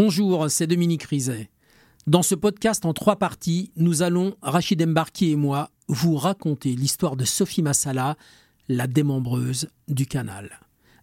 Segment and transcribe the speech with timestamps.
[0.00, 1.50] Bonjour, c'est Dominique Rizet.
[2.06, 7.16] Dans ce podcast en trois parties, nous allons, Rachid Embarki et moi, vous raconter l'histoire
[7.16, 8.16] de Sophie Massala,
[8.68, 10.60] la démembreuse du canal.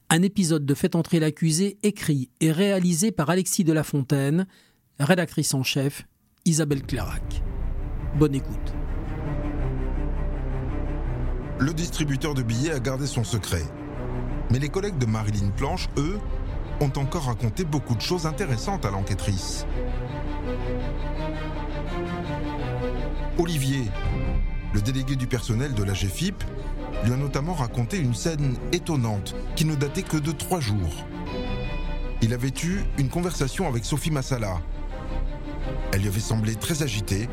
[0.09, 4.47] Un épisode de Fait entrer l'accusé écrit et réalisé par Alexis de la Fontaine,
[4.97, 6.07] rédactrice en chef
[6.45, 7.43] Isabelle Clairac.
[8.17, 8.73] Bonne écoute.
[11.59, 13.65] Le distributeur de billets a gardé son secret.
[14.51, 16.17] Mais les collègues de Marilyn Planche, eux,
[16.81, 19.65] ont encore raconté beaucoup de choses intéressantes à l'enquêtrice.
[23.37, 23.83] Olivier,
[24.73, 26.43] le délégué du personnel de la GFIP,
[27.03, 31.05] lui a notamment raconté une scène étonnante qui ne datait que de trois jours.
[32.21, 34.61] Il avait eu une conversation avec Sophie Massala.
[35.93, 37.29] Elle lui avait semblé très agitée.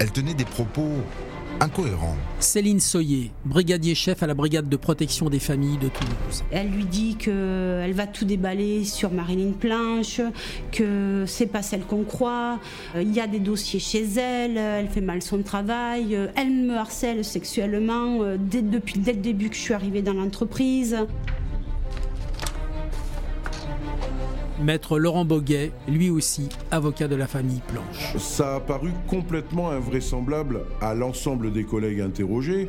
[0.00, 0.90] Elle tenait des propos
[1.60, 2.16] incohérent.
[2.40, 6.44] Céline Soyer, brigadier chef à la brigade de protection des familles de Toulouse.
[6.50, 10.20] Elle lui dit qu'elle va tout déballer sur Marilyn Planche,
[10.72, 12.58] que c'est pas celle qu'on croit,
[12.94, 17.24] il y a des dossiers chez elle, elle fait mal son travail, elle me harcèle
[17.24, 20.96] sexuellement euh, dès, depuis dès le début que je suis arrivée dans l'entreprise.
[24.60, 28.16] Maître Laurent Boguet, lui aussi avocat de la famille Planche.
[28.18, 32.68] Ça a paru complètement invraisemblable à l'ensemble des collègues interrogés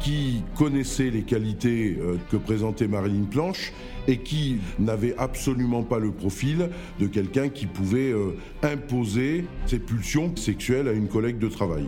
[0.00, 3.72] qui connaissaient les qualités euh, que présentait Marilyn Planche
[4.06, 10.34] et qui n'avaient absolument pas le profil de quelqu'un qui pouvait euh, imposer ses pulsions
[10.36, 11.84] sexuelles à une collègue de travail.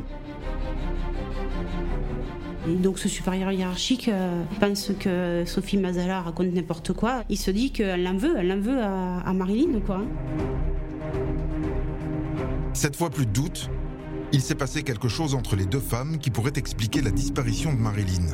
[2.67, 7.25] Donc ce supérieur hiérarchique euh, pense que Sophie Mazala raconte n'importe quoi.
[7.29, 10.03] Il se dit qu'elle en veut, elle en veut à, Marilyn, quoi.
[12.75, 13.71] Cette fois, plus de doute,
[14.33, 17.79] il s'est passé quelque chose entre les deux femmes qui pourrait expliquer la disparition de
[17.79, 18.27] Marilyn.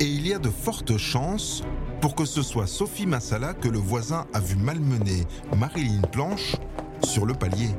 [0.00, 1.62] Et il y a de fortes chances
[2.00, 5.24] pour que ce soit Sophie Massala que le voisin a vu malmener
[5.56, 6.56] Marilyn Planche
[7.02, 7.70] sur le palier.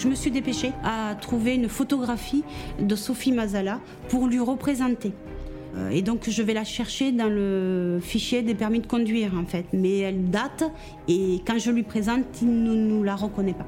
[0.00, 2.42] Je me suis dépêchée à trouver une photographie
[2.80, 5.12] de Sophie Mazala pour lui représenter.
[5.76, 9.44] Euh, et donc je vais la chercher dans le fichier des permis de conduire en
[9.44, 9.66] fait.
[9.74, 10.64] Mais elle date
[11.06, 13.66] et quand je lui présente, il ne nous la reconnaît pas.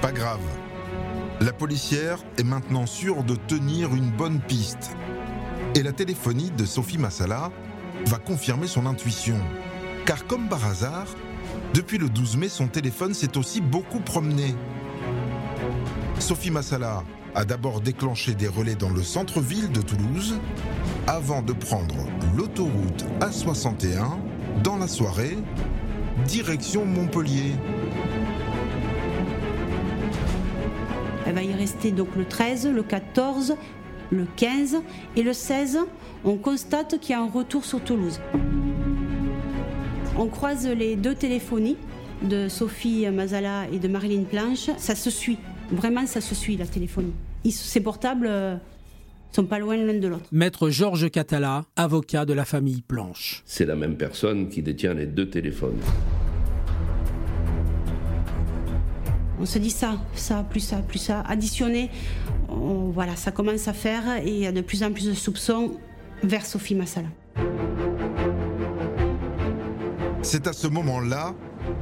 [0.00, 0.40] Pas grave.
[1.40, 4.96] La policière est maintenant sûre de tenir une bonne piste.
[5.74, 7.50] Et la téléphonie de Sophie Massala
[8.06, 9.36] va confirmer son intuition.
[10.06, 11.06] Car comme par hasard,
[11.72, 14.54] depuis le 12 mai, son téléphone s'est aussi beaucoup promené.
[16.18, 17.04] Sophie Massala
[17.34, 20.38] a d'abord déclenché des relais dans le centre-ville de Toulouse
[21.06, 22.06] avant de prendre
[22.36, 24.18] l'autoroute A61
[24.62, 25.38] dans la soirée,
[26.26, 27.52] direction Montpellier.
[31.26, 33.56] Elle va y rester donc le 13, le 14,
[34.10, 34.82] le 15
[35.16, 35.78] et le 16.
[36.24, 38.20] On constate qu'il y a un retour sur Toulouse.
[40.16, 41.76] On croise les deux téléphonies
[42.22, 44.70] de Sophie Mazala et de Marilyn Planche.
[44.78, 45.38] Ça se suit.
[45.72, 47.12] Vraiment, ça se suit, la téléphonie.
[47.50, 48.56] Ces portables euh,
[49.32, 50.26] sont pas loin l'un de l'autre.
[50.30, 53.42] Maître Georges Catala, avocat de la famille Planche.
[53.44, 55.80] C'est la même personne qui détient les deux téléphones.
[59.40, 61.22] On se dit ça, ça, plus ça, plus ça.
[61.22, 61.90] Additionné,
[62.48, 65.72] voilà, ça commence à faire et il y a de plus en plus de soupçons
[66.22, 67.08] vers Sophie Massala.
[70.24, 71.34] C'est à ce moment-là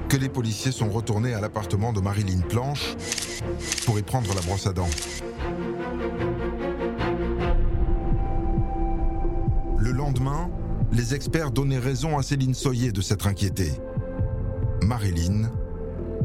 [0.09, 2.97] que les policiers sont retournés à l'appartement de Marilyn Planche
[3.87, 4.91] pour y prendre la brosse à dents.
[9.79, 10.51] Le lendemain,
[10.93, 13.73] les experts donnaient raison à Céline Soyer de s'être inquiétée.
[14.83, 15.49] Marilyn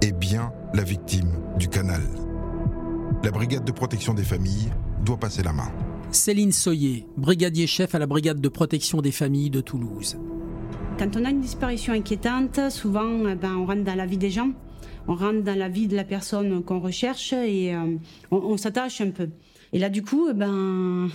[0.02, 2.02] est bien la victime du canal.
[3.24, 4.72] La brigade de protection des familles
[5.06, 5.72] doit passer la main.
[6.12, 10.18] Céline Soyer, brigadier chef à la brigade de protection des familles de Toulouse.
[11.00, 14.32] Quand on a une disparition inquiétante, souvent eh ben, on rentre dans la vie des
[14.32, 14.50] gens,
[15.08, 17.98] on rentre dans la vie de la personne qu'on recherche et euh,
[18.32, 19.30] on, s'attache un peu.
[19.74, 21.08] Et là, du coup, eh ben,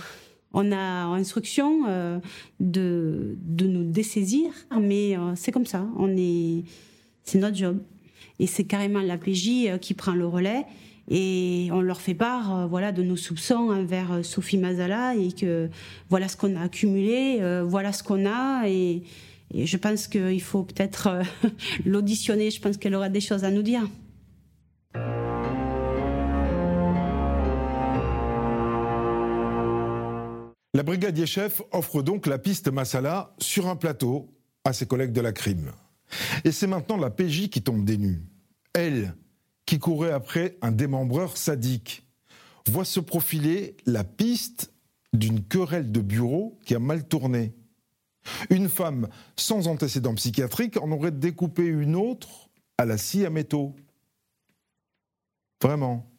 [0.53, 2.19] on a instruction euh,
[2.61, 6.63] de, de, nous dessaisir, mais euh, c'est comme ça, on est,
[7.23, 7.83] c'est notre job.
[8.39, 10.65] Et c'est carrément la PJ qui prend le relais
[11.09, 15.69] et on leur fait part voilà de nos soupçons envers Sophie Mazala et que
[16.09, 19.03] voilà ce qu'on a accumulé voilà ce qu'on a et,
[19.53, 21.23] je pense qu'il faut peut-être euh,
[21.85, 22.51] l'auditionner.
[22.51, 23.87] Je pense qu'elle aura des choses à nous dire.
[30.75, 34.33] La brigadier chef offre donc la piste Massala sur un plateau
[34.65, 35.71] à ses collègues de la crime.
[36.45, 38.23] Et c'est maintenant la PJ qui tombe des nues.
[38.73, 39.13] Elle,
[39.67, 42.07] qui courait après un démembreur sadique.
[42.67, 44.73] voit se profiler la piste
[45.13, 47.53] d'une querelle de bureau qui a mal tourné.
[48.49, 53.75] Une femme sans antécédent psychiatrique en aurait découpé une autre à la scie à métaux.
[55.61, 56.09] Vraiment.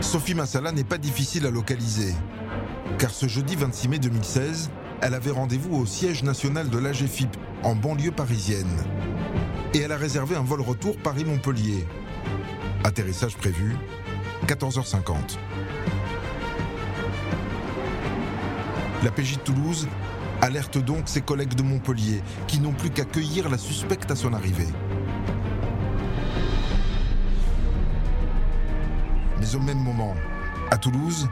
[0.00, 2.14] Sophie Massala n'est pas difficile à localiser,
[2.98, 4.70] car ce jeudi 26 mai 2016,
[5.00, 8.84] elle avait rendez-vous au siège national de l'AGFIP, en banlieue parisienne.
[9.72, 11.86] Et elle a réservé un vol retour Paris-Montpellier.
[12.84, 13.76] Atterrissage prévu,
[14.46, 15.38] 14h50.
[19.04, 19.86] La PJ de Toulouse
[20.40, 24.32] alerte donc ses collègues de Montpellier, qui n'ont plus qu'à cueillir la suspecte à son
[24.32, 24.66] arrivée.
[29.38, 30.14] Mais au même moment,
[30.70, 31.28] à Toulouse,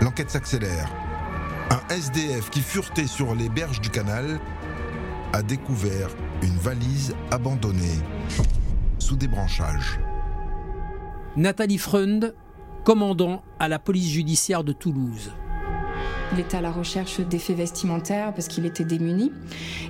[0.00, 0.88] l'enquête s'accélère.
[1.70, 4.38] Un SDF qui furetait sur les berges du canal
[5.32, 6.10] a découvert
[6.40, 7.98] une valise abandonnée
[9.00, 9.98] sous des branchages.
[11.34, 12.32] Nathalie Freund,
[12.84, 15.32] commandant à la police judiciaire de Toulouse.
[16.32, 19.32] Il était à la recherche d'effets vestimentaires parce qu'il était démuni.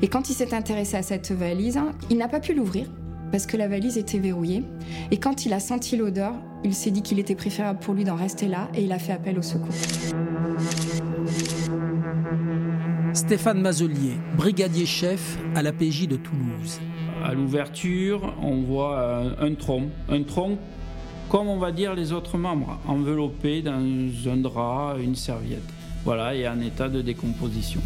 [0.02, 1.80] Et quand il s'est intéressé à cette valise,
[2.10, 2.86] il n'a pas pu l'ouvrir
[3.32, 4.62] parce que la valise était verrouillée.
[5.10, 6.34] Et quand il a senti l'odeur,
[6.64, 9.12] il s'est dit qu'il était préférable pour lui d'en rester là et il a fait
[9.12, 9.74] appel au secours.
[13.12, 16.80] Stéphane Mazelier, brigadier chef à la PJ de Toulouse.
[17.24, 20.58] À l'ouverture, on voit un tronc, un tronc
[21.28, 25.75] comme on va dire les autres membres, enveloppé dans un drap, une serviette.
[26.06, 27.80] Voilà, et en état de décomposition.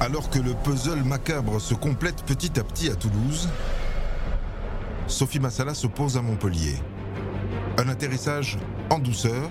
[0.00, 3.48] Alors que le puzzle macabre se complète petit à petit à Toulouse,
[5.06, 6.74] Sophie Massala se pose à Montpellier.
[7.78, 8.58] Un atterrissage
[8.90, 9.48] en douceur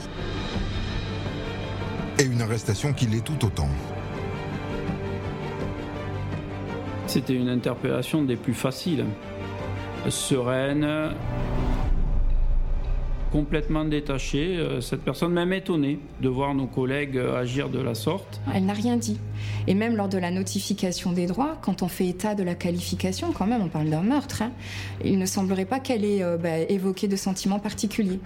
[2.19, 3.69] et une arrestation qui l'est tout autant.
[7.07, 9.05] C'était une interpellation des plus faciles.
[10.09, 11.13] Sereine,
[13.33, 14.57] complètement détachée.
[14.57, 18.39] Euh, cette personne même étonnée de voir nos collègues euh, agir de la sorte.
[18.53, 19.19] Elle n'a rien dit.
[19.65, 23.31] Et même lors de la notification des droits, quand on fait état de la qualification,
[23.31, 24.51] quand même, on parle d'un meurtre, hein,
[25.03, 28.19] il ne semblerait pas qu'elle ait euh, bah, évoqué de sentiments particuliers.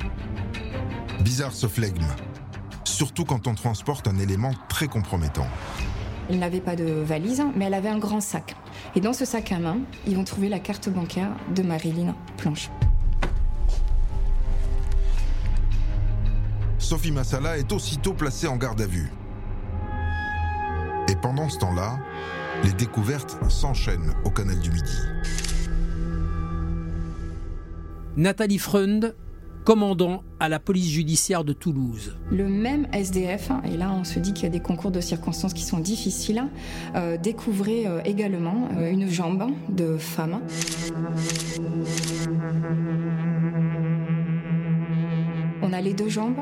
[1.22, 2.06] Bizarre ce flegme,
[2.84, 5.48] surtout quand on transporte un élément très compromettant.
[6.30, 8.58] Elle n'avait pas de valise, mais elle avait un grand sac.
[8.98, 12.70] Et dans ce sac à main, ils vont trouver la carte bancaire de Marilyn Planche.
[16.88, 19.12] Sophie Massala est aussitôt placée en garde à vue.
[21.10, 22.00] Et pendant ce temps-là,
[22.64, 24.98] les découvertes s'enchaînent au canal du Midi.
[28.16, 29.18] Nathalie Freund,
[29.66, 32.16] commandant à la police judiciaire de Toulouse.
[32.32, 35.02] Le même SDF, hein, et là on se dit qu'il y a des concours de
[35.02, 36.46] circonstances qui sont difficiles,
[36.96, 40.40] euh, découvrait euh, également euh, une jambe de femme.
[45.62, 46.38] On a les deux jambes,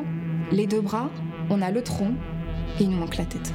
[0.52, 1.10] les deux bras,
[1.50, 2.14] on a le tronc
[2.80, 3.54] et il nous manque la tête.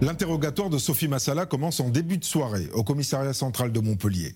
[0.00, 4.34] L'interrogatoire de Sophie Massala commence en début de soirée au commissariat central de Montpellier,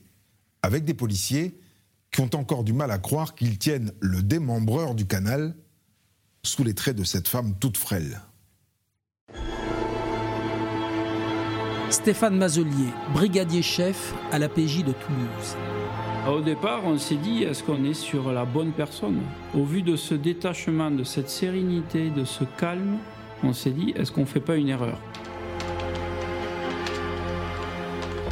[0.62, 1.58] avec des policiers
[2.12, 5.56] qui ont encore du mal à croire qu'ils tiennent le démembreur du canal
[6.44, 8.20] sous les traits de cette femme toute frêle.
[11.90, 15.56] Stéphane Mazelier, brigadier chef à la PJ de Toulouse.
[16.28, 19.20] Au départ, on s'est dit, est-ce qu'on est sur la bonne personne?
[19.54, 22.98] Au vu de ce détachement, de cette sérénité, de ce calme,
[23.44, 24.98] on s'est dit, est-ce qu'on ne fait pas une erreur?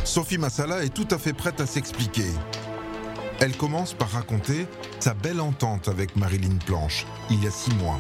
[0.03, 2.27] Sophie Massala est tout à fait prête à s'expliquer.
[3.39, 4.67] Elle commence par raconter
[4.99, 7.99] sa belle entente avec Marilyn Planche, il y a six mois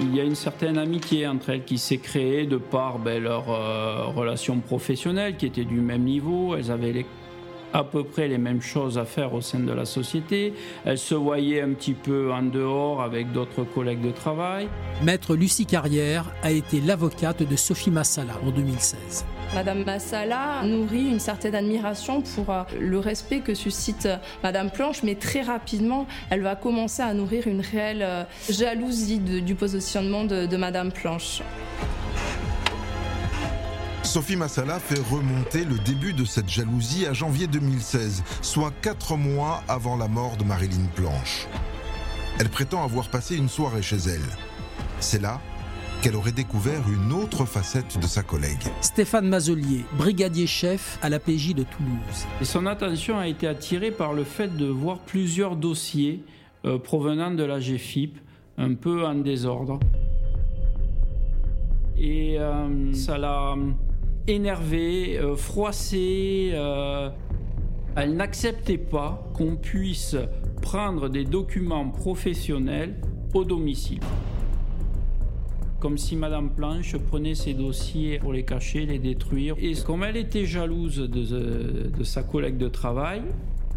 [0.00, 3.50] il y a une certaine amitié entre elles qui s'est créée de par ben, leur
[3.50, 6.56] euh, relation professionnelle qui était du même niveau.
[6.56, 7.06] Elles avaient
[7.72, 10.54] à peu près les mêmes choses à faire au sein de la société.
[10.84, 14.68] Elles se voyaient un petit peu en dehors avec d'autres collègues de travail.
[15.02, 19.24] Maître Lucie Carrière a été l'avocate de Sophie Massala en 2016.
[19.54, 25.02] Madame Massala nourrit une certaine admiration pour euh, le respect que suscite euh, Madame Planche,
[25.02, 30.46] mais très rapidement, elle va commencer à nourrir une réelle euh, jalousie du positionnement de,
[30.46, 31.42] de Madame Planche.
[34.08, 39.62] Sophie Massala fait remonter le début de cette jalousie à janvier 2016, soit quatre mois
[39.68, 41.46] avant la mort de Marilyn Planche.
[42.40, 44.24] Elle prétend avoir passé une soirée chez elle.
[44.98, 45.42] C'est là
[46.00, 48.62] qu'elle aurait découvert une autre facette de sa collègue.
[48.80, 52.26] Stéphane Mazelier, brigadier chef à la PJ de Toulouse.
[52.40, 56.24] Et son attention a été attirée par le fait de voir plusieurs dossiers
[56.64, 58.18] euh, provenant de la GFIP,
[58.56, 59.78] un peu en désordre.
[61.98, 63.54] Et euh, ça l'a
[64.28, 66.50] énervée, euh, froissée.
[66.52, 67.10] euh,
[67.96, 70.16] elle n'acceptait pas qu'on puisse
[70.62, 72.94] prendre des documents professionnels
[73.34, 74.00] au domicile.
[75.80, 79.56] Comme si Madame Planche prenait ses dossiers pour les cacher, les détruire.
[79.58, 83.22] Et comme elle était jalouse de, de sa collègue de travail,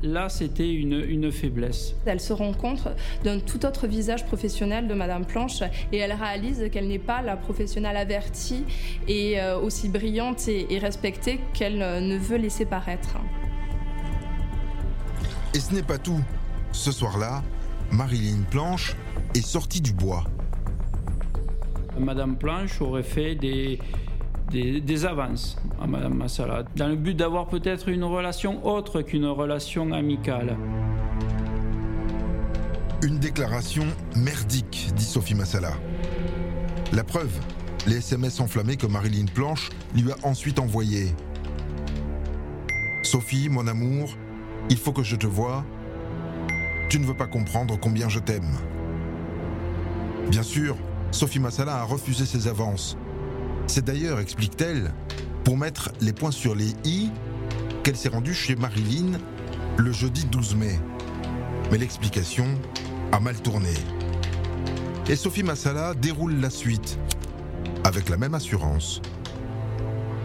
[0.03, 1.95] là c'était une, une faiblesse.
[2.05, 2.87] Elle se rend compte
[3.23, 7.37] d'un tout autre visage professionnel de Madame Planche et elle réalise qu'elle n'est pas la
[7.37, 8.65] professionnelle avertie
[9.07, 13.17] et euh, aussi brillante et, et respectée qu'elle ne veut laisser paraître.
[15.53, 16.21] Et ce n'est pas tout.
[16.71, 17.43] Ce soir-là,
[17.91, 18.95] Marilyn Planche
[19.35, 20.23] est sortie du bois.
[21.99, 23.79] Madame Planche aurait fait des,
[24.51, 29.91] des, avances à Madame Massala, dans le but d'avoir peut-être une relation autre qu'une relation
[29.93, 30.57] amicale.
[33.01, 35.71] Une déclaration merdique, dit Sophie Massala.
[36.91, 37.33] La preuve,
[37.87, 41.15] les SMS enflammés que Marilyn Planche lui a ensuite envoyés.
[43.03, 44.15] Sophie, mon amour,
[44.69, 45.65] il faut que je te voie.
[46.89, 48.57] Tu ne veux pas comprendre combien je t'aime.
[50.29, 50.77] Bien sûr,
[51.11, 52.97] Sophie Massala a refusé ses avances.
[53.73, 54.91] C'est d'ailleurs, explique-t-elle,
[55.45, 57.09] pour mettre les points sur les i
[57.83, 59.17] qu'elle s'est rendue chez Marilyn
[59.77, 60.77] le jeudi 12 mai.
[61.71, 62.47] Mais l'explication
[63.13, 63.69] a mal tourné.
[65.07, 66.99] Et Sophie Massala déroule la suite,
[67.85, 69.01] avec la même assurance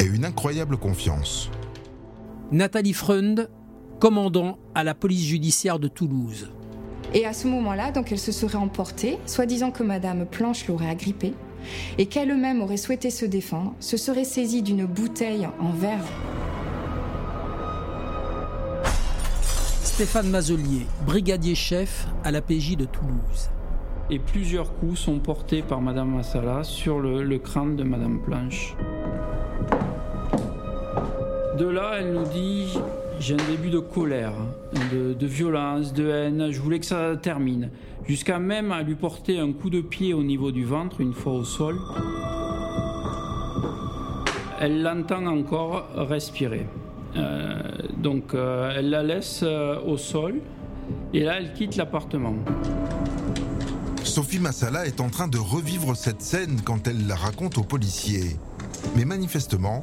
[0.00, 1.48] et une incroyable confiance.
[2.50, 3.48] Nathalie Freund,
[4.00, 6.50] commandant à la police judiciaire de Toulouse.
[7.14, 11.34] Et à ce moment-là, donc elle se serait emportée, soi-disant que Madame Planche l'aurait agrippée,
[11.98, 16.04] et qu'elle-même aurait souhaité se défendre, se serait saisie d'une bouteille en verre.
[19.82, 23.50] Stéphane Mazelier, brigadier chef à la PJ de Toulouse.
[24.10, 28.76] Et plusieurs coups sont portés par Madame Massala sur le, le crâne de Madame Planche.
[31.58, 32.78] De là, elle nous dit
[33.18, 34.34] j'ai un début de colère,
[34.92, 37.70] de, violence, de haine, je voulais que ça termine.
[38.06, 41.32] Jusqu'à même à lui porter un coup de pied au niveau du ventre, une fois
[41.32, 41.78] au sol.
[44.60, 46.66] Elle l'entend encore respirer.
[47.16, 47.62] Euh,
[47.96, 50.34] donc euh, elle la laisse euh, au sol
[51.14, 52.34] et là elle quitte l'appartement.
[54.04, 58.36] Sophie Massala est en train de revivre cette scène quand elle la raconte aux policiers.
[58.96, 59.82] Mais manifestement,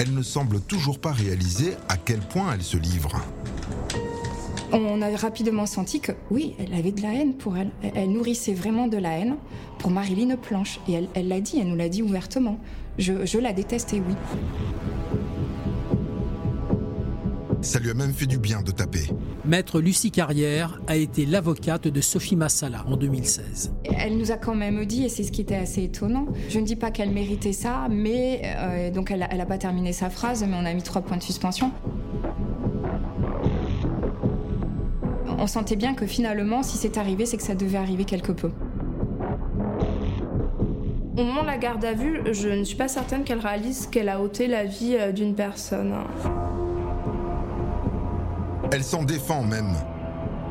[0.00, 3.20] elle ne semble toujours pas réaliser à quel point elle se livre.
[4.72, 7.70] On a rapidement senti que, oui, elle avait de la haine pour elle.
[7.82, 9.36] Elle, nourrissait vraiment de la haine
[9.78, 10.80] pour Marilyn Planche.
[10.88, 12.58] Et elle elle l'a dit, elle nous l'a dit ouvertement.
[12.98, 14.14] Je, je la détestais, oui.
[17.62, 19.10] Ça lui a même fait du bien de taper.
[19.44, 23.72] Maître Lucie Carrière a été l'avocate de Sophie Massala en 2016.
[23.84, 26.64] Elle nous a quand même dit, et c'est ce qui était assez étonnant, je ne
[26.64, 30.56] dis pas qu'elle méritait ça, mais euh, donc elle n'a pas terminé sa phrase, mais
[30.56, 31.70] on a mis trois points de suspension.
[35.38, 38.50] On sentait bien que finalement, si c'est arrivé, c'est que ça devait arriver quelque peu.
[41.16, 44.08] Au moment de la garde à vue, je ne suis pas certaine qu'elle réalise qu'elle
[44.08, 45.94] a ôté la vie euh, d'une personne.
[48.72, 49.74] Elle s'en défend même.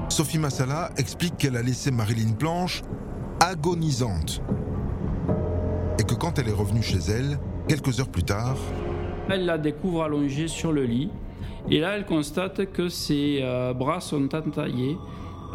[0.09, 2.81] Sophie Massala explique qu'elle a laissé Marilyn Planche
[3.39, 4.41] agonisante.
[5.97, 8.57] Et que quand elle est revenue chez elle, quelques heures plus tard,
[9.29, 11.09] Elle la découvre allongée sur le lit.
[11.69, 14.97] Et là, elle constate que ses euh, bras sont entaillés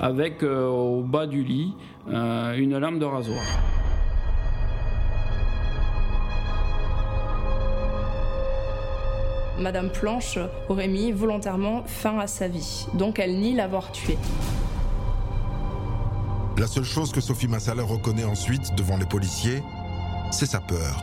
[0.00, 1.74] avec euh, au bas du lit
[2.08, 3.42] euh, une lame de rasoir.
[9.58, 14.18] Madame Planche aurait mis volontairement fin à sa vie, donc elle nie l'avoir tué.
[16.56, 19.62] la seule chose que Sophie Massala reconnaît ensuite devant les policiers,
[20.30, 21.02] c'est sa peur.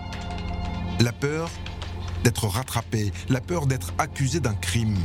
[1.02, 1.50] La peur
[2.24, 4.98] d'être rattrapée, la peur d'être accusée d'un crime.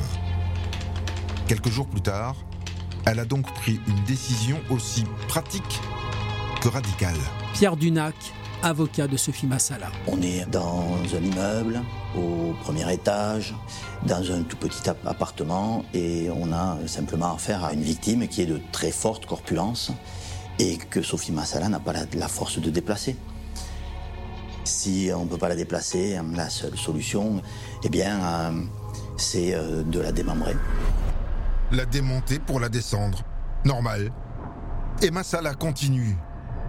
[1.48, 2.36] Quelques jours plus tard,
[3.06, 5.80] elle a donc pris une décision aussi pratique
[6.60, 7.16] que radicale.
[7.54, 8.14] Pierre Dunac,
[8.66, 9.88] avocat de Sophie Massala.
[10.06, 11.80] On est dans un immeuble,
[12.16, 13.54] au premier étage,
[14.06, 18.42] dans un tout petit app- appartement, et on a simplement affaire à une victime qui
[18.42, 19.92] est de très forte corpulence
[20.58, 23.16] et que Sophie Massala n'a pas la, la force de déplacer.
[24.64, 27.40] Si on ne peut pas la déplacer, la seule solution,
[27.84, 28.50] eh bien, euh,
[29.16, 30.56] c'est euh, de la démembrer.
[31.70, 33.22] La démonter pour la descendre.
[33.64, 34.10] Normal.
[35.02, 36.16] Et Massala continue.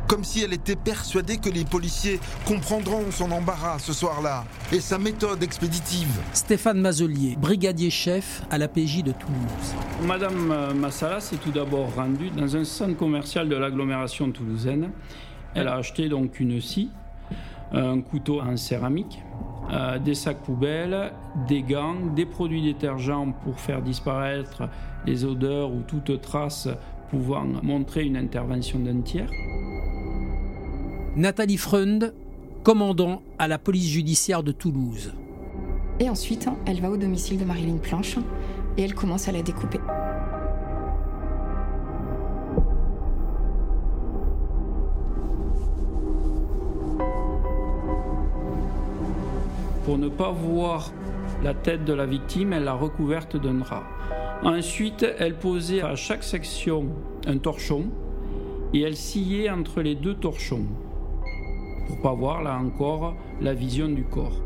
[0.07, 4.97] Comme si elle était persuadée que les policiers comprendront son embarras ce soir-là et sa
[4.97, 6.19] méthode expéditive.
[6.33, 9.75] Stéphane Mazelier, brigadier chef à la PJ de Toulouse.
[10.05, 14.91] Madame euh, Massala s'est tout d'abord rendue dans un centre commercial de l'agglomération toulousaine.
[15.53, 16.89] Elle a acheté donc une scie
[17.71, 19.21] un couteau en céramique,
[19.71, 21.11] euh, des sacs poubelles,
[21.47, 24.63] des gants, des produits détergents pour faire disparaître
[25.05, 26.69] les odeurs ou toute trace
[27.09, 29.29] pouvant montrer une intervention d'un tiers.
[31.17, 32.13] Nathalie Freund,
[32.61, 35.13] commandant à la police judiciaire de Toulouse.
[35.99, 38.17] Et ensuite, elle va au domicile de Marilyn Planche
[38.77, 39.79] et elle commence à la découper.
[49.85, 50.93] Pour ne pas voir
[51.43, 53.85] la tête de la victime, elle l'a recouverte d'un drap.
[54.43, 56.89] Ensuite, elle posait à chaque section
[57.25, 57.85] un torchon
[58.71, 60.67] et elle sciait entre les deux torchons
[61.87, 64.41] pour pas voir là encore la vision du corps.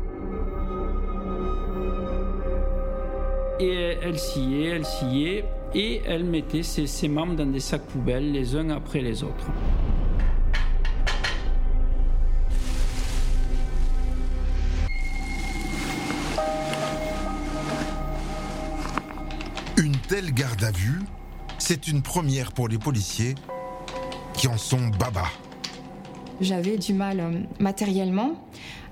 [3.60, 5.44] Et elle sciait, elle sciait
[5.74, 9.46] et elle mettait ses, ses membres dans des sacs poubelles les uns après les autres.
[19.78, 21.02] Une telle garde à vue,
[21.58, 23.34] c'est une première pour les policiers
[24.34, 25.24] qui en sont baba.
[26.42, 27.30] J'avais du mal euh,
[27.60, 28.32] matériellement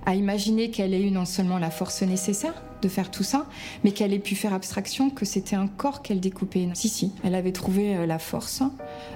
[0.07, 3.45] à imaginer qu'elle ait eu non seulement la force nécessaire de faire tout ça,
[3.85, 6.67] mais qu'elle ait pu faire abstraction que c'était un corps qu'elle découpait.
[6.73, 8.63] Si, si, elle avait trouvé euh, la force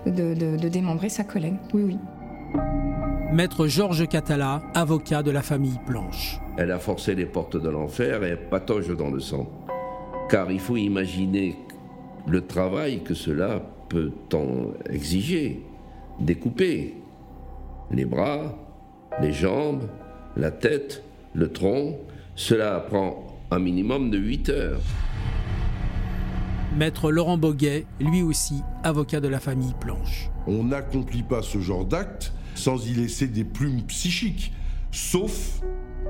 [0.05, 1.55] de, de- de démembrer sa collègue.
[1.73, 1.97] Oui, oui.
[3.33, 6.39] Maître Georges Catala, avocat de la famille Planche.
[6.59, 9.49] Elle a forcé les portes de l'enfer et patauge dans le sang.
[10.29, 11.57] Car il faut imaginer
[12.27, 15.63] le travail que cela peut en exiger.
[16.21, 16.95] Découper
[17.91, 18.57] les bras,
[19.21, 19.89] les jambes,
[20.37, 21.03] la tête,
[21.35, 21.99] le tronc,
[22.35, 24.81] cela prend un minimum de 8 heures.
[26.77, 30.31] Maître Laurent Boguet, lui aussi avocat de la famille Planche.
[30.47, 34.53] On n'accomplit pas ce genre d'acte sans y laisser des plumes psychiques,
[34.91, 35.61] sauf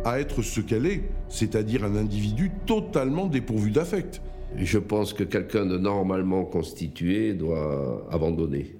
[0.04, 4.22] à être ce qu'elle est, c'est-à-dire un individu totalement dépourvu d'affect.
[4.56, 8.76] Je pense que quelqu'un de normalement constitué doit abandonner.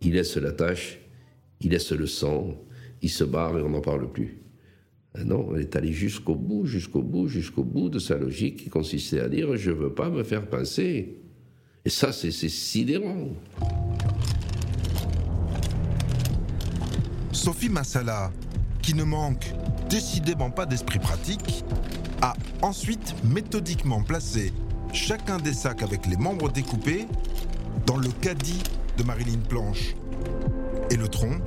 [0.00, 0.98] Il laisse la tâche,
[1.60, 2.56] il laisse le sang,
[3.02, 4.38] il se barre et on n'en parle plus.
[5.14, 8.70] Ah non, elle est allée jusqu'au bout, jusqu'au bout, jusqu'au bout de sa logique qui
[8.70, 11.16] consistait à dire je veux pas me faire pincer.
[11.84, 13.28] Et ça, c'est sidérant.
[17.32, 18.30] Sophie Massala,
[18.82, 19.52] qui ne manque
[19.88, 21.64] décidément pas d'esprit pratique,
[22.22, 24.52] a ensuite méthodiquement placé
[24.92, 27.06] chacun des sacs avec les membres découpés
[27.86, 28.62] dans le caddie
[29.00, 29.94] de Marilyn Planche
[30.90, 31.38] et le tronc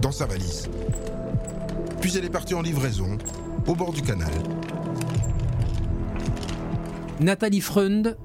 [0.00, 0.70] dans sa valise.
[2.00, 3.18] Puis elle est partie en livraison
[3.66, 4.32] au bord du canal.
[7.20, 8.16] Nathalie Freund,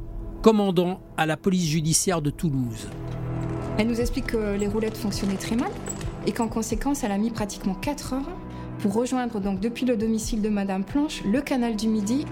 [0.41, 2.88] commandant à la police judiciaire de Toulouse.
[3.77, 5.71] Elle nous explique que les roulettes fonctionnaient très mal
[6.25, 8.38] et qu'en conséquence, elle a mis pratiquement 4 heures
[8.79, 12.25] pour rejoindre donc depuis le domicile de Madame Planche le canal du Midi.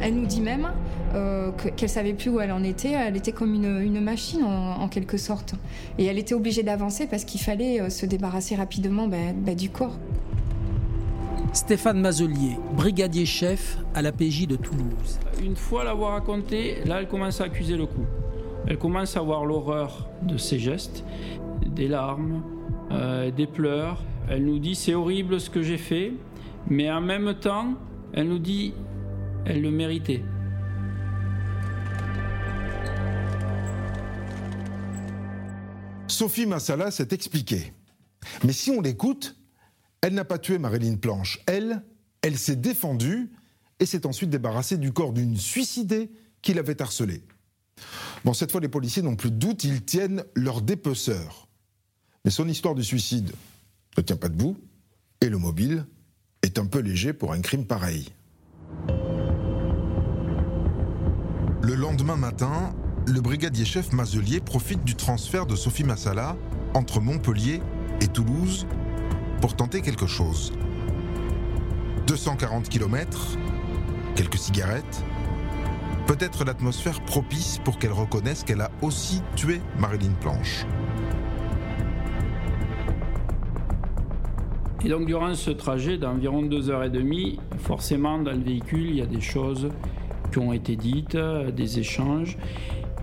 [0.00, 0.68] Elle nous dit même
[1.14, 2.90] euh, que- qu'elle savait plus où elle en était.
[2.92, 5.54] Elle était comme une, une machine en, en quelque sorte.
[5.98, 9.70] Et elle était obligée d'avancer parce qu'il fallait euh, se débarrasser rapidement ben, ben, du
[9.70, 9.96] corps.
[11.52, 15.18] Stéphane Mazelier, brigadier chef à la PJ de Toulouse.
[15.42, 18.04] Une fois l'avoir raconté, là, elle commence à accuser le coup.
[18.66, 21.04] Elle commence à voir l'horreur de ses gestes,
[21.66, 22.42] des larmes,
[22.92, 24.02] euh, des pleurs.
[24.28, 26.12] Elle nous dit c'est horrible ce que j'ai fait,
[26.68, 27.68] mais en même temps,
[28.12, 28.74] elle nous dit
[29.46, 30.22] elle le méritait.
[36.08, 37.72] Sophie Massala s'est expliquée.
[38.44, 39.36] Mais si on l'écoute,
[40.00, 41.40] elle n'a pas tué Marilyn Planche.
[41.46, 41.82] Elle,
[42.22, 43.30] elle s'est défendue
[43.78, 46.10] et s'est ensuite débarrassée du corps d'une suicidée
[46.42, 47.22] qui l'avait harcelée.
[48.24, 51.48] Bon, cette fois, les policiers n'ont plus de doute, ils tiennent leur dépeceur.
[52.24, 53.32] Mais son histoire de suicide
[53.96, 54.56] ne tient pas debout
[55.20, 55.86] et le mobile
[56.42, 58.08] est un peu léger pour un crime pareil.
[61.62, 62.74] Le lendemain matin,
[63.08, 66.36] le brigadier chef Mazelier profite du transfert de Sophie Massala
[66.74, 67.62] entre Montpellier
[68.02, 68.66] et Toulouse
[69.40, 70.52] pour tenter quelque chose.
[72.06, 73.38] 240 km,
[74.14, 75.04] quelques cigarettes,
[76.06, 80.66] peut-être l'atmosphère propice pour qu'elle reconnaisse qu'elle a aussi tué Marilyn Planche.
[84.84, 88.96] Et donc durant ce trajet d'environ deux heures et demie, forcément dans le véhicule, il
[88.96, 89.70] y a des choses
[90.30, 92.36] qui ont été dites, euh, des échanges.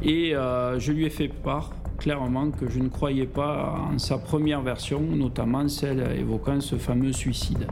[0.02, 4.18] Et euh, je lui ai fait part clairement que je ne croyais pas en sa
[4.18, 7.68] première version, notamment celle évoquant ce fameux suicide.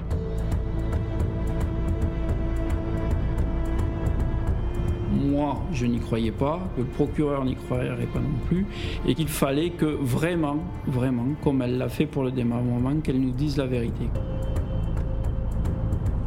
[5.33, 8.65] moi, je n'y croyais pas, le procureur n'y croirait pas non plus,
[9.07, 13.31] et qu'il fallait que vraiment, vraiment, comme elle l'a fait pour le démembrement, qu'elle nous
[13.31, 14.09] dise la vérité.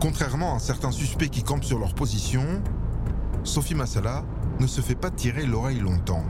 [0.01, 2.43] Contrairement à certains suspects qui campent sur leur position,
[3.45, 4.25] Sophie Massala
[4.61, 6.25] ne se fait pas tirer l'oreille longtemps.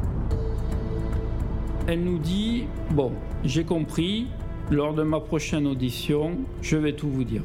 [1.86, 3.12] Elle nous dit Bon,
[3.44, 4.26] j'ai compris,
[4.70, 7.42] lors de ma prochaine audition, je vais tout vous dire.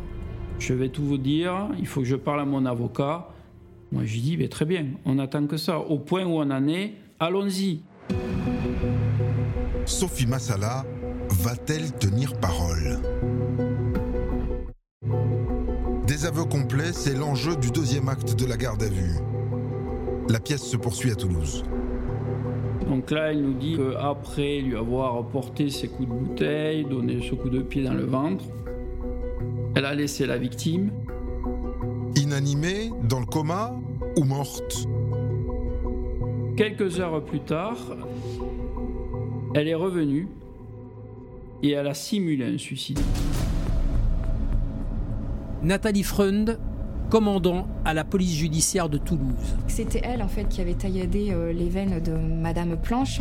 [0.59, 3.29] Je vais tout vous dire, il faut que je parle à mon avocat.
[3.91, 5.79] Moi, je dis, mais très bien, on attend que ça.
[5.79, 7.81] Au point où on en est, allons-y.
[9.85, 10.85] Sophie Massala
[11.29, 12.99] va-t-elle tenir parole?
[16.07, 19.30] Des aveux complets, c'est l'enjeu du deuxième acte de la garde à vue.
[20.31, 21.65] La pièce se poursuit à Toulouse.
[22.87, 27.35] Donc là, elle nous dit qu'après lui avoir porté ses coups de bouteille, donné ce
[27.35, 28.45] coup de pied dans le ventre,
[29.75, 30.89] elle a laissé la victime.
[32.15, 33.75] Inanimée, dans le coma
[34.17, 34.87] ou morte?
[36.55, 37.77] Quelques heures plus tard,
[39.53, 40.29] elle est revenue
[41.61, 43.01] et elle a simulé un suicide.
[45.61, 46.57] Nathalie Freund,
[47.11, 49.57] commandant à la police judiciaire de Toulouse.
[49.67, 53.19] C'était elle en fait qui avait tailladé euh, les veines de Madame Planche.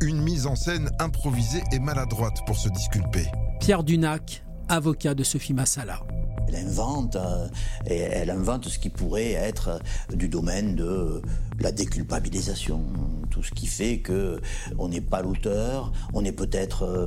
[0.00, 3.26] Une mise en scène improvisée et maladroite pour se disculper.
[3.60, 6.00] Pierre Dunac, avocat de Sophie Massala.
[6.48, 7.48] Elle invente, euh,
[7.86, 9.68] et elle invente ce qui pourrait être
[10.10, 11.22] euh, du domaine de
[11.60, 12.82] la déculpabilisation,
[13.30, 14.40] tout ce qui fait que
[14.78, 17.06] on n'est pas l'auteur, on est peut-être euh,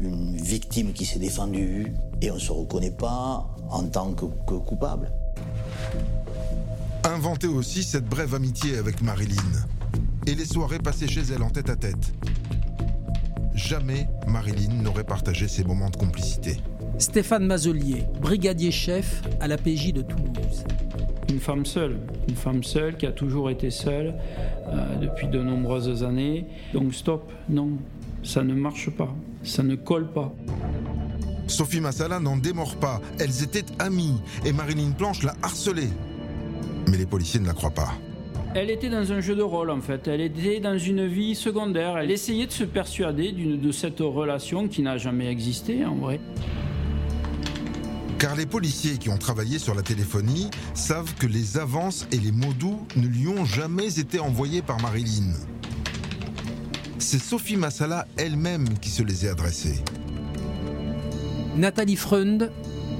[0.00, 4.54] une victime qui s'est défendue et on ne se reconnaît pas en tant que, que
[4.54, 5.10] coupable.
[7.04, 9.36] Inventer aussi cette brève amitié avec Marilyn
[10.26, 12.12] et les soirées passées chez elle en tête à tête.
[13.54, 16.56] Jamais Marilyn n'aurait partagé ces moments de complicité.
[16.98, 20.64] Stéphane Mazelier, brigadier chef à la PJ de Toulouse.
[21.28, 21.98] Une femme seule,
[22.28, 24.14] une femme seule qui a toujours été seule
[24.68, 26.46] euh, depuis de nombreuses années.
[26.72, 27.70] Donc stop, non,
[28.22, 29.14] ça ne marche pas,
[29.44, 30.34] ça ne colle pas.
[31.46, 33.00] Sophie Massala n'en démord pas.
[33.18, 35.90] Elles étaient amies et Marilyn Planche l'a harcelée.
[36.90, 37.92] Mais les policiers ne la croient pas.
[38.54, 41.98] Elle était dans un jeu de rôle en fait, elle était dans une vie secondaire,
[41.98, 46.20] elle essayait de se persuader de cette relation qui n'a jamais existé en vrai.
[48.20, 52.30] Car les policiers qui ont travaillé sur la téléphonie savent que les avances et les
[52.30, 55.32] mots doux ne lui ont jamais été envoyés par Marilyn.
[57.06, 59.84] C'est Sophie Massala elle-même qui se les a adressés.
[61.54, 62.50] Nathalie Freund,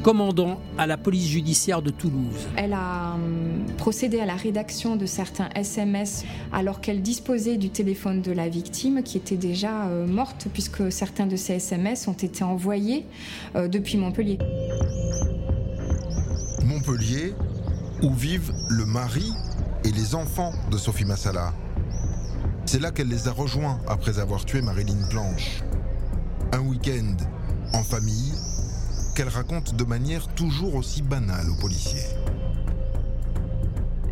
[0.03, 2.47] commandant à la police judiciaire de Toulouse.
[2.55, 8.21] Elle a hum, procédé à la rédaction de certains SMS alors qu'elle disposait du téléphone
[8.21, 12.45] de la victime qui était déjà euh, morte puisque certains de ces SMS ont été
[12.45, 13.07] envoyés
[13.57, 14.37] euh, depuis Montpellier.
[16.63, 17.33] Montpellier,
[18.03, 19.33] où vivent le mari
[19.83, 21.55] et les enfants de Sophie Massala.
[22.75, 25.63] C'est là qu'elle les a rejoints après avoir tué Marilyn Planche.
[26.51, 27.15] Un week-end
[27.73, 28.33] en famille
[29.15, 32.03] qu'elle raconte de manière toujours aussi banale aux policiers.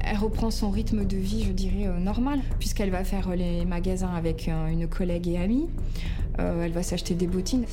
[0.04, 4.14] Elle reprend son rythme de vie, je dirais, euh, normal, puisqu'elle va faire les magasins
[4.14, 5.68] avec euh, une collègue et amie.
[6.42, 7.64] Euh, elle va s'acheter des bottines.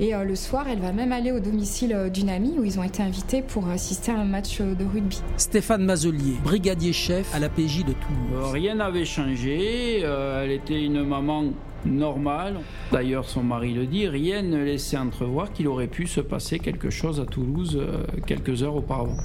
[0.00, 2.78] Et euh, le soir, elle va même aller au domicile euh, d'une amie où ils
[2.78, 5.20] ont été invités pour assister à un match de rugby.
[5.36, 8.32] Stéphane Mazelier, brigadier chef à la PJ de Toulouse.
[8.34, 11.44] Euh, rien n'avait changé, euh, elle était une maman
[11.84, 12.60] normale.
[12.92, 16.90] D'ailleurs, son mari le dit, rien ne laissait entrevoir qu'il aurait pu se passer quelque
[16.90, 19.16] chose à Toulouse euh, quelques heures auparavant.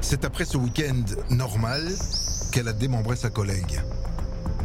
[0.00, 1.02] C'est après ce week-end
[1.34, 1.82] normal
[2.52, 3.80] qu'elle a démembré sa collègue.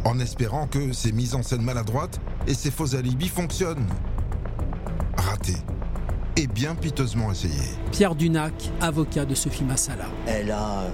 [0.04, 3.86] En espérant que ses mises en scène maladroites et ses faux alibis fonctionnent.
[5.16, 5.54] Raté.
[6.36, 7.54] Et bien piteusement essayé.
[7.92, 10.06] Pierre Dunac, avocat de Sophie Massala.
[10.26, 10.86] Elle a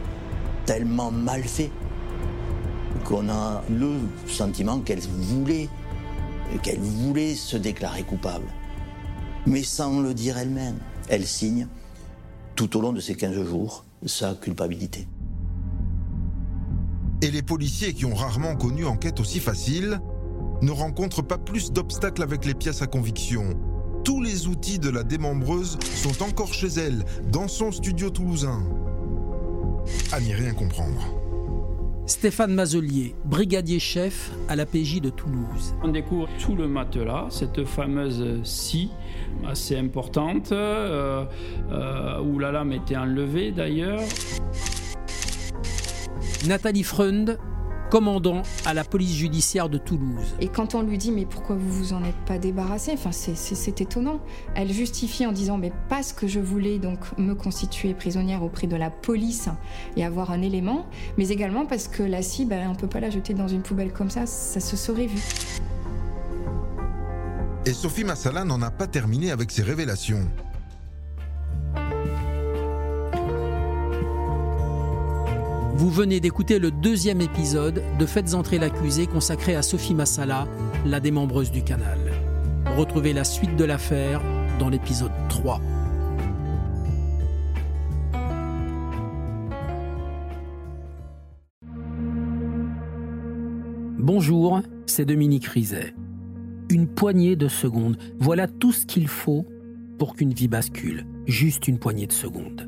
[0.66, 1.70] tellement mal fait
[3.04, 3.92] qu'on a le
[4.26, 5.68] sentiment qu'elle voulait,
[6.62, 8.46] qu'elle voulait se déclarer coupable.
[9.46, 10.78] Mais sans le dire elle-même.
[11.08, 11.68] Elle signe
[12.54, 15.06] tout au long de ces 15 jours sa culpabilité.
[17.20, 20.00] Et les policiers qui ont rarement connu enquête aussi facile
[20.62, 23.58] ne rencontrent pas plus d'obstacles avec les pièces à conviction.
[24.04, 28.62] Tous les outils de la démembreuse sont encore chez elle, dans son studio toulousain.
[30.12, 31.18] À n'y rien comprendre.
[32.06, 35.74] Stéphane Mazelier, brigadier chef à la PJ de Toulouse.
[35.82, 38.90] On découvre sous le matelas cette fameuse scie
[39.46, 41.24] assez importante, euh,
[41.70, 44.00] euh, où la lame était enlevée d'ailleurs.
[46.46, 47.36] Nathalie Freund,
[47.90, 50.36] commandant à la police judiciaire de Toulouse.
[50.40, 52.92] Et quand on lui dit mais pourquoi vous vous en êtes pas débarrassé?
[52.94, 54.20] Enfin c'est étonnant.
[54.54, 58.76] Elle justifie en disant mais parce que je voulais donc me constituer prisonnière auprès de
[58.76, 59.48] la police
[59.96, 63.34] et avoir un élément, mais également parce que la cible on peut pas la jeter
[63.34, 65.20] dans une poubelle comme ça, ça se serait vu.
[67.66, 70.26] Et Sophie Massala n'en a pas terminé avec ses révélations.
[75.78, 80.48] Vous venez d'écouter le deuxième épisode de Faites entrer l'accusé consacré à Sophie Massala,
[80.84, 82.00] la démembreuse du canal.
[82.76, 84.20] Retrouvez la suite de l'affaire
[84.58, 85.60] dans l'épisode 3.
[93.98, 95.94] Bonjour, c'est Dominique Rizet.
[96.70, 99.46] Une poignée de secondes, voilà tout ce qu'il faut
[99.96, 101.06] pour qu'une vie bascule.
[101.26, 102.67] Juste une poignée de secondes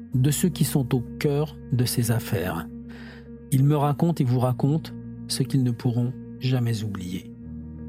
[0.13, 2.67] de ceux qui sont au cœur de ces affaires.
[3.51, 4.91] Ils me racontent et vous racontent
[5.27, 7.31] ce qu'ils ne pourront jamais oublier.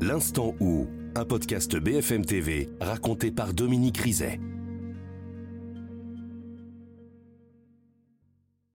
[0.00, 4.40] L'instant où, un podcast BFM TV raconté par Dominique Rizet.